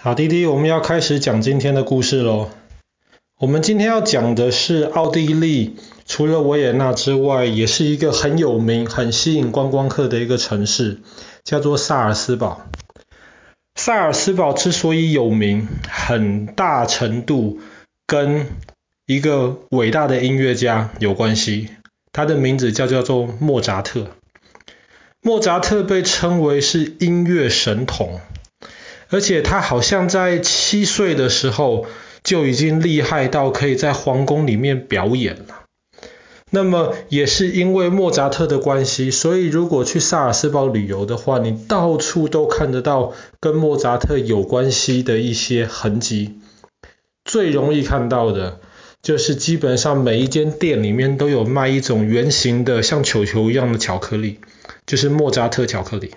[0.00, 2.50] 好，弟弟，我们要开始讲今天的故事喽。
[3.40, 5.74] 我们今天要讲的是奥地利，
[6.06, 11.00] 除了维也纳之外，也是一个很有名、很吸引观光客的一个城市，
[11.42, 12.68] 叫做萨尔斯堡。
[13.74, 17.58] 萨尔斯堡之所以有名，很大程度
[18.06, 18.46] 跟
[19.04, 21.70] 一个伟大的音乐家有关系，
[22.12, 24.06] 他的名字叫叫做莫扎特。
[25.20, 28.20] 莫扎特被称为是音乐神童。
[29.10, 31.86] 而且他好像在七岁的时候
[32.22, 35.62] 就已经厉害到可以在皇宫里面表演了。
[36.50, 46.38] 那么也是因为莫扎特的关系，所以如果去萨尔斯堡旅游的话，你到处都看得到跟莫扎特有关系的一些痕迹。
[47.24, 48.60] 最容易看到的
[49.02, 54.40] 就是基本上每一间店里面都有卖一种圆形的像球球一样的巧克力，
[54.86, 56.14] 就是莫扎特巧克力。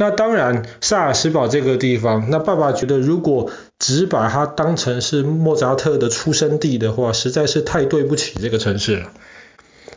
[0.00, 9.10] 那当然，萨尔斯堡这个地方，那爸爸觉得如果只把它当成是莫扎特的出生地的话，实在是太对不起这个城市了。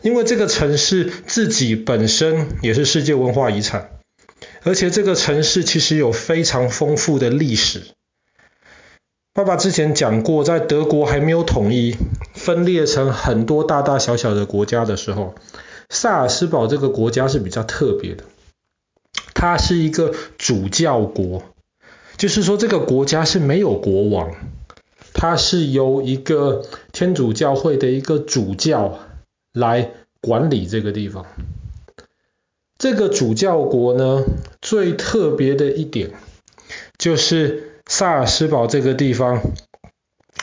[0.02, 3.92] 因为这个城市自己本身也是世界文化遗产，
[4.64, 7.84] 而且这个城市其实有非常丰富的历史。
[9.36, 11.96] 爸爸之前讲过，在德国还没有统一，
[12.34, 15.36] 分裂成很多大大小小的国家的时候，
[15.92, 18.24] 萨尔斯堡这个国家是比较特别的。
[19.42, 21.42] 它是一个主教国，
[22.16, 24.36] 就是说这个国家是没有国王，
[25.16, 29.00] 它是由一个天主教会的一个主教
[29.52, 31.26] 来管理这个地方。
[32.78, 34.24] 这个主教国呢，
[34.62, 36.12] 最特别的一点
[37.00, 39.42] 就是萨尔斯堡这个地方，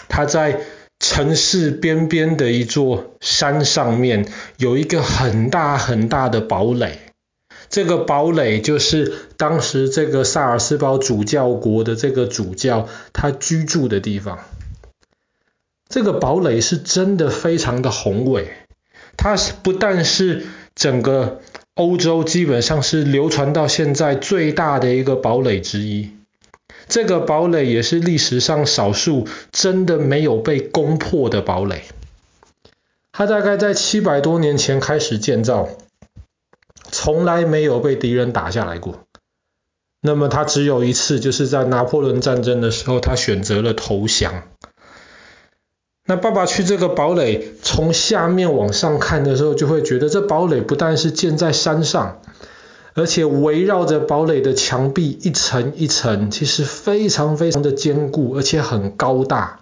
[0.09, 0.63] 它在
[0.99, 7.08] 城市边边的一座山上面有一个很大很大的堡垒。
[7.71, 14.39] 这个堡垒就是当时这个萨尔斯堡主教国的这个主教他居住的地方。
[15.89, 18.49] 这个堡垒是真的非常的宏伟，
[19.17, 21.41] 它不但是整个
[21.75, 26.11] 欧洲基本上是流传到现在最大的一个堡垒之一。
[26.89, 31.83] 这个堡垒也是历史上少数真的没有被攻破的堡垒。
[33.13, 35.69] 它大概在七百多年前开始建造。
[37.01, 39.05] 从来没有被敌人打下来过。
[40.01, 44.43] 那么他只有一次，就是在拿破仑战争的时候，他选择了投降。
[46.07, 52.21] 那爸爸去这个堡垒，从下面往上看的时候，就会觉得这堡垒不但是建在山上，
[52.95, 59.61] 而且围绕着堡垒的墙壁一层一层，其实非常非常的坚固，而且很高大。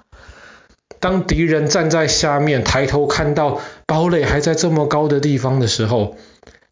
[1.00, 6.16] 当敌人站在下面抬头看到堡垒还在这么高的地方的时候，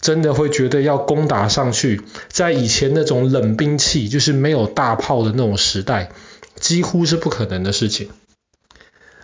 [0.05, 6.11] 真的会觉得要攻打上去，在以前那种冷兵器，就是没有大炮的那种时代，
[6.57, 8.11] 几乎是不可能的事情。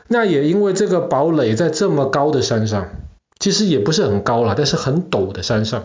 [0.09, 2.89] 那也因为这个堡垒在这么高的山上，
[3.39, 5.85] 其实也不是很高了，但是很陡的山上。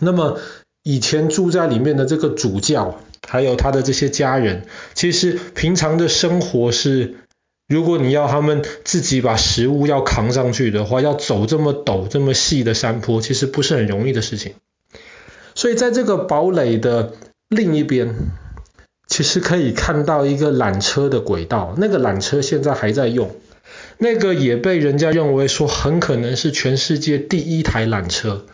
[0.00, 0.38] 那么
[0.82, 2.98] 以前住在里面的这个主教，
[3.28, 4.64] 还有他的这些家人，
[4.94, 7.16] 其实平常的生活是。
[7.72, 14.52] 如果你要他们自己把食物要扛上去的话，要走这么陡、这么细的山坡，其实不是很容易的事情。
[15.54, 17.14] 所以在这个堡垒的
[17.48, 18.14] 另一边，
[19.06, 23.30] 其实可以看到一个缆车的轨道，那个缆车现在还在用，
[23.96, 28.44] 那个也被人家认为说很可能是全世界第一台缆车。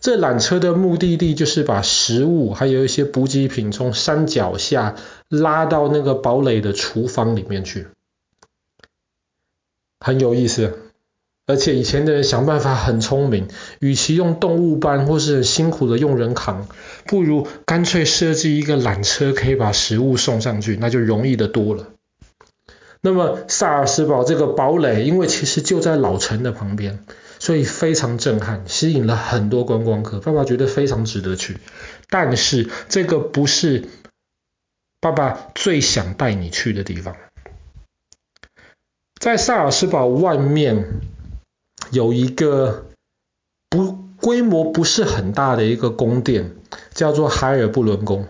[0.00, 4.96] 这缆车的目的地就是把食物还有一些补给品从山脚下
[5.28, 7.86] 拉到那个堡垒的厨房里面去。
[10.02, 10.90] 很有意思，
[11.46, 13.48] 而且以前的人想办法很聪明，
[13.80, 16.68] 与其用动物搬或是辛苦的用人扛，
[17.06, 21.86] 不如干脆设计一个缆车可以把食物送上去，那就容易得多了。
[23.00, 27.04] 那么萨尔斯堡这个堡垒，因为其实就在老城的旁边，
[27.40, 30.20] 所以非常震撼，吸引了很多观光客。
[30.20, 31.58] 爸爸觉得非常值得去，
[32.08, 33.88] 但是这个不是
[35.00, 37.16] 爸爸最想带你去的地方。
[39.22, 40.84] 在萨尔斯堡外面
[41.92, 42.86] 有一个
[43.70, 46.56] 不规模不是很大的一个宫殿，
[46.92, 48.26] 叫做海尔布伦宫。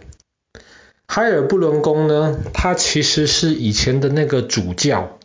[1.08, 5.18] 海尔布伦宫呢，它其实是以前的那个主教，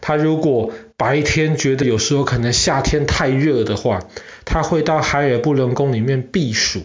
[0.00, 3.98] 他如果白天觉得有时候可能夏天太热的话，
[4.44, 6.82] 他会到海尔布伦宫里面避暑。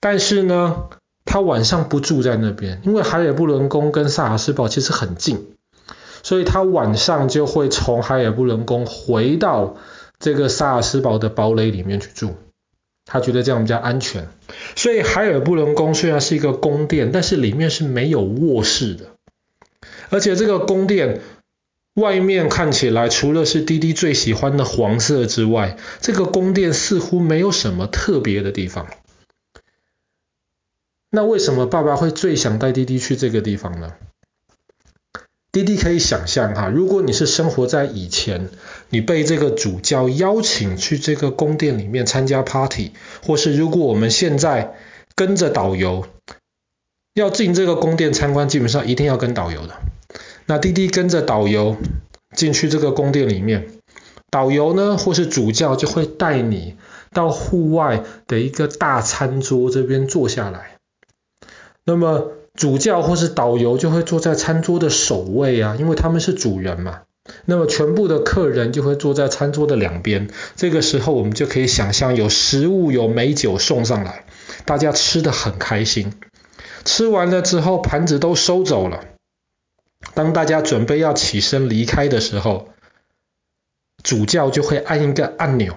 [0.00, 0.88] 但是呢，
[1.26, 5.52] 他晚上不住在那边，因为海尔布伦宫跟萨尔斯堡其实很近。
[6.22, 9.76] 所以他晚上就会从海尔布伦宫回到
[10.18, 12.36] 这个萨尔斯堡的堡垒里面去住。
[13.04, 14.28] 他觉得这样比较安全。
[14.74, 19.10] 所以海尔布伦宫虽然是一个宫殿，但是里面是没有卧室的，
[20.10, 21.20] 而且这个宫殿
[21.94, 28.88] 外面看起来除了是滴滴最喜欢的黄色之外，这个宫殿似乎没有什么特别的地方。
[31.10, 33.94] 那为什么爸爸会最想带滴滴去这个地方呢？
[35.56, 38.50] 滴滴可以想象哈，如果你是生活在以前，
[38.90, 42.92] 你被这个主教邀请去这个宫殿里面参加 party，
[43.24, 44.74] 或是如果我们现在
[45.14, 46.06] 跟着导游
[47.14, 49.76] 要进这个宫殿参观，基本上一定要跟导游的。
[50.44, 51.78] 那滴滴跟着导游
[52.36, 53.66] 进去这个宫殿里面，
[54.28, 56.76] 导游呢或是主教就会带你
[57.14, 60.76] 到户外的一个大餐桌这边坐下来，
[61.86, 62.32] 那么。
[62.56, 67.02] 主教或是导游就会坐在餐桌的首位啊，因为他们是主人嘛。
[67.44, 70.28] 那么全部的客人就会坐在餐桌的两边。
[70.54, 74.24] 这个时候我们就可以想象有食物有美酒送上来，
[74.64, 76.12] 大家吃得很开心。
[76.84, 79.04] 吃完了之后盘子都收走了。
[80.14, 82.68] 当大家准备要起身离开的时候，
[84.04, 85.74] 主教就会按一个按钮，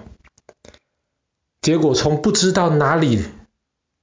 [1.62, 3.26] 结果从不知道哪里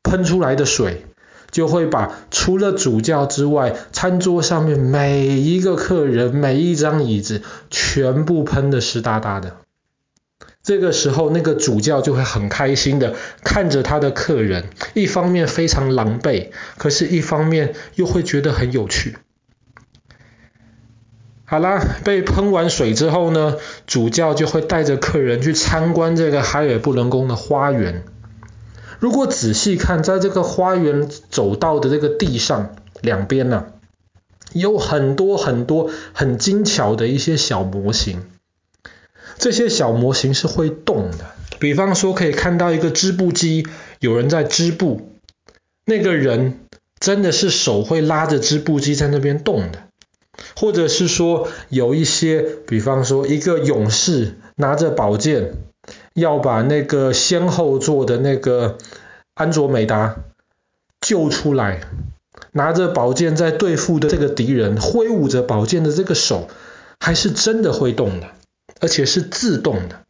[0.03, 1.07] 喷出来的水。
[1.51, 9.57] 就会把除了主教之外，餐桌上面每一个客人、每一张椅子全部喷得湿哒哒的。
[10.63, 13.15] 这个时候，那个主教就会很开心的
[13.45, 14.65] 看着他的客人，
[14.95, 19.17] 一方面非常狼狈，可是一方面又会觉得很有趣。
[21.45, 28.03] 好啦，被喷完水之后呢，主教就会带着客人去参观这个海尔布伦宫的花园。
[28.99, 33.67] 如果仔细看，在这个花园走道的这个地上两边呢、啊，
[34.53, 38.25] 有很多很多很精巧的一些小模型。
[39.39, 41.27] 这些小模型是会动的，
[41.59, 43.67] 比方说可以看到一个织布机，
[44.01, 45.11] 有人在织布，
[45.85, 46.61] 那个人
[46.99, 49.83] 真的是手会拉着织布机在那边动的，
[50.57, 55.53] 或者是说有一些，比方说一个勇士拿着宝剑。
[56.17, 58.79] 要把那个先后座的那个
[59.35, 60.17] 安卓美达
[60.99, 61.83] 救出来，
[62.53, 66.49] 拿着宝剑在对付的这个敌人，挥舞着宝剑的这个手，
[66.99, 68.29] 还是真的会动的，
[68.81, 70.01] 而且是自动的。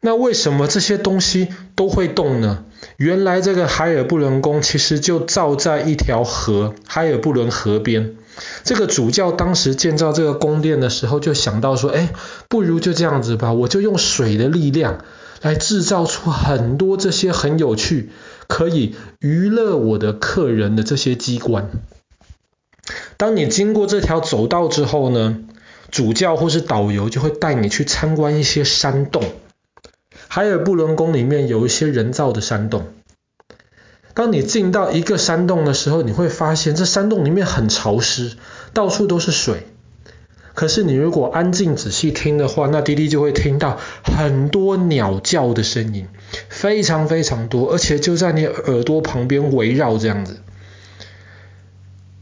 [0.00, 2.64] 那为什么这些东西都会动呢？
[2.96, 8.16] 原来这个海尔布伦宫其实就造在一条河，海尔布伦河边。
[8.64, 12.10] 这个主教当时建造这个宫殿的时候，就想到说，哎，
[12.48, 15.04] 不如就这样子吧，我就用水的力量
[15.42, 18.10] 来制造出很多这些很有趣、
[18.46, 21.70] 可以娱乐我的客人的这些机关。
[23.16, 25.38] 当你经过这条走道之后呢，
[25.90, 29.22] 主教或是导游就会带你去参观一些山洞。
[30.26, 32.86] 海尔布伦宫里面有一些人造的山洞。
[34.14, 38.36] 当你进到一个山洞的时候，你会发现这山洞里面很潮湿，
[38.74, 39.66] 到处都是水。
[40.54, 46.08] 可是你如果安静仔细听的话，那滴滴就会听到很多鸟叫的声音，
[46.50, 50.40] 非常非常多，而且就在你耳朵旁边围绕这样子。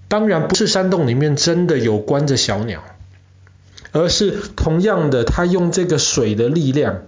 [0.06, 2.84] 当然不是山洞里面真的有关着小鸟，
[3.90, 7.02] 而是同样的，它用这个水的力量。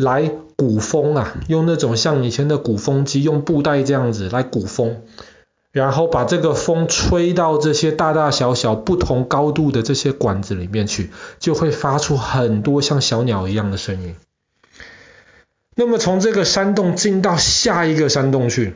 [0.00, 5.02] 来鼓风啊，用那种像以前的鼓风机，用布袋这样子来鼓风，
[5.72, 14.16] 然后把这个风吹到这些大大小小不同高度的这些管子里面去，就会发出很多像小鸟一样的声音。
[15.76, 18.74] 那么从这个山洞进到下一个山洞去，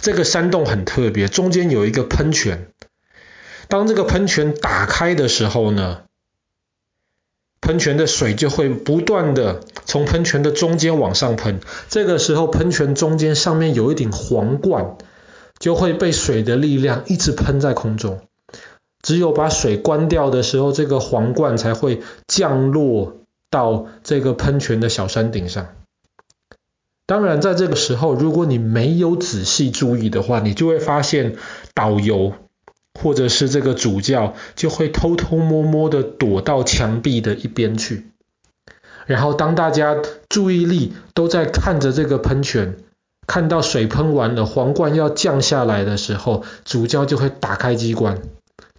[0.00, 2.68] 这个山洞很特别，中间有一个喷泉。
[3.68, 6.02] 当这个喷泉打开的时候呢，
[7.70, 14.96] 喷泉的水就会不断的从喷泉的中间往上喷，这个时候喷泉中间上面有一顶皇冠，
[15.60, 18.22] 就会被水的力量一直喷在空中。
[19.02, 23.18] 只有把水关掉的时候，这个皇冠才会降落
[23.50, 25.68] 到这个喷泉的小山顶上。
[27.06, 31.36] 当然，在这个时候，如果你没有仔细注意的话，你就会发现
[31.72, 32.32] 导游。
[32.98, 38.06] 或者是这个主教就会偷偷摸摸的躲到墙壁的一边去，
[39.06, 39.96] 然后当大家
[40.28, 42.76] 注意力都在看着这个喷泉，
[43.26, 48.18] 看到水喷完了，皇冠要降下来的时候，主教就会打开机关。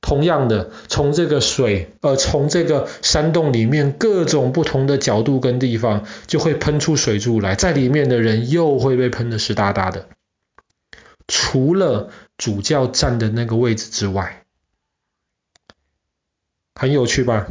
[0.01, 10.07] 同样的，从这个水，呃，从这个山洞里面各种不同的角度跟地方，就会喷出水柱来，在里面的人又会被喷得湿哒哒的。
[11.33, 14.43] 除了主教站的那个位置之外，
[16.75, 17.47] 很有趣吧？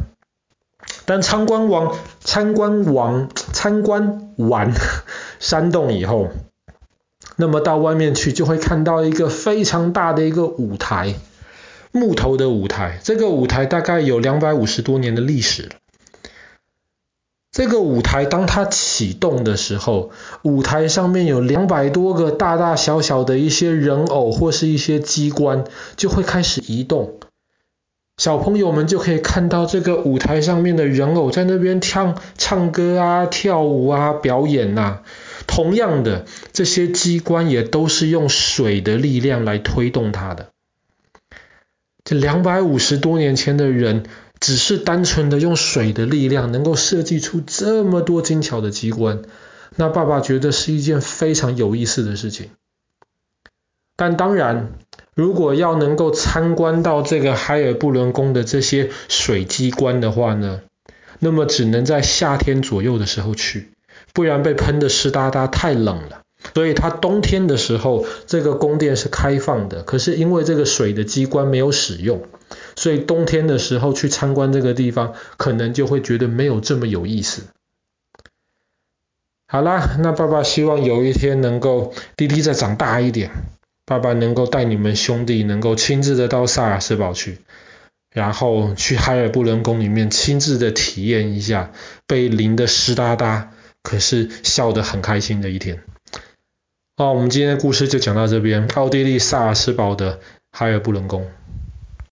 [1.05, 4.71] 但参观完参观完参观完
[5.39, 6.29] 山洞以后，
[7.37, 11.15] 那么到外面去就会看到一个非常大的一个舞台，
[11.91, 12.99] 木头的舞台。
[13.03, 15.75] 这个舞台大概有两百五十多年的历史了。
[17.51, 25.65] 这个舞台当它启动的时候，舞台上面有两百多个大大小小的一些人偶或是一些机关，
[25.97, 27.19] 就会开始移动。
[28.17, 34.99] 小朋友们就可以看到这个舞台上面的人偶在那边唱唱歌啊、跳舞啊、表演呐。
[35.47, 40.51] 同样的，这些机关也都是用水的力量来推动它的。
[42.05, 44.03] 这两百五十多年前的人，
[44.41, 49.21] 只是单纯的用水的力量，能够设计出这么多精巧的机关，
[49.75, 52.49] 那爸爸觉得是一件非常有意思的事情。
[53.95, 54.71] 但当然，
[55.13, 60.61] 如果要能够参观到这个海尔布伦宫的这些水机关的话呢，
[61.19, 63.69] 那么只能在夏天左右的时候去，
[64.11, 66.23] 不然被喷得湿哒哒，太冷了。
[66.53, 72.23] 所以它冬天的时候，这个宫殿是开放的，可是因为这个水的机关没有使用，
[72.75, 77.43] 所以冬天的时候去参观这个地方，可能就会觉得没有这么有意思。
[79.47, 83.31] 好啦，那爸爸希望有一天能够弟弟再长大一点，
[83.85, 87.39] 爸爸能够带你们兄弟能够亲自的到萨尔斯堡去，
[88.13, 91.73] 然后去海尔布伦宫里面亲自的体验一下
[92.07, 93.51] 被淋得湿哒哒，
[93.83, 95.83] 可是笑得很开心的一天。
[96.97, 98.67] 好，我们今天的故事就讲到这边。
[98.75, 100.19] 奥地利萨尔茨堡的
[100.51, 101.25] 海尔布伦宫。